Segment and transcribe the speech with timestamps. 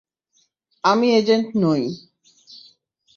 [0.83, 1.83] আমি এজেন্ট নই।